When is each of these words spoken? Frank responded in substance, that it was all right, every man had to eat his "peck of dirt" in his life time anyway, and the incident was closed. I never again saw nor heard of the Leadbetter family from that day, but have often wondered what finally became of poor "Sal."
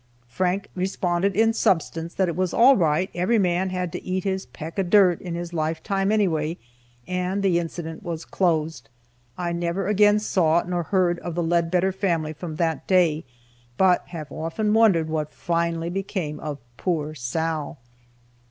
Frank 0.27 0.67
responded 0.73 1.35
in 1.35 1.53
substance, 1.53 2.15
that 2.15 2.27
it 2.27 2.35
was 2.35 2.55
all 2.55 2.75
right, 2.75 3.11
every 3.13 3.37
man 3.37 3.69
had 3.69 3.91
to 3.91 4.03
eat 4.03 4.23
his 4.23 4.47
"peck 4.47 4.79
of 4.79 4.89
dirt" 4.89 5.21
in 5.21 5.35
his 5.35 5.53
life 5.53 5.83
time 5.83 6.11
anyway, 6.11 6.57
and 7.07 7.43
the 7.43 7.59
incident 7.59 8.01
was 8.01 8.25
closed. 8.25 8.89
I 9.37 9.51
never 9.51 9.87
again 9.87 10.17
saw 10.17 10.63
nor 10.65 10.81
heard 10.81 11.19
of 11.19 11.35
the 11.35 11.43
Leadbetter 11.43 11.91
family 11.91 12.33
from 12.33 12.55
that 12.55 12.87
day, 12.87 13.25
but 13.77 14.07
have 14.07 14.31
often 14.31 14.73
wondered 14.73 15.07
what 15.07 15.31
finally 15.31 15.91
became 15.91 16.39
of 16.39 16.57
poor 16.77 17.13
"Sal." 17.13 17.77